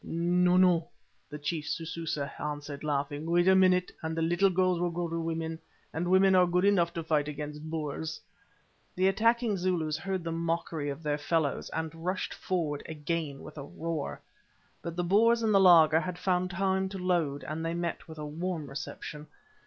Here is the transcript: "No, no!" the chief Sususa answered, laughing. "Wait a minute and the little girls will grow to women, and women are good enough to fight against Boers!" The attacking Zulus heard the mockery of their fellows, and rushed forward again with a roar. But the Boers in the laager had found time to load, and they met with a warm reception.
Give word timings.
"No, 0.03 0.57
no!" 0.57 0.87
the 1.29 1.37
chief 1.37 1.67
Sususa 1.67 2.31
answered, 2.39 2.83
laughing. 2.83 3.29
"Wait 3.29 3.47
a 3.47 3.53
minute 3.53 3.91
and 4.01 4.17
the 4.17 4.23
little 4.23 4.49
girls 4.49 4.79
will 4.79 4.89
grow 4.89 5.07
to 5.07 5.19
women, 5.19 5.59
and 5.93 6.07
women 6.09 6.33
are 6.33 6.47
good 6.47 6.65
enough 6.65 6.91
to 6.95 7.03
fight 7.03 7.27
against 7.27 7.69
Boers!" 7.69 8.19
The 8.95 9.07
attacking 9.07 9.57
Zulus 9.57 9.99
heard 9.99 10.23
the 10.23 10.31
mockery 10.31 10.89
of 10.89 11.03
their 11.03 11.19
fellows, 11.19 11.69
and 11.69 11.93
rushed 12.03 12.33
forward 12.33 12.81
again 12.87 13.43
with 13.43 13.59
a 13.59 13.63
roar. 13.63 14.19
But 14.81 14.95
the 14.95 15.03
Boers 15.03 15.43
in 15.43 15.51
the 15.51 15.59
laager 15.59 15.99
had 15.99 16.17
found 16.17 16.49
time 16.49 16.89
to 16.89 16.97
load, 16.97 17.43
and 17.43 17.63
they 17.63 17.75
met 17.75 18.07
with 18.07 18.17
a 18.17 18.25
warm 18.25 18.65
reception. 18.71 19.27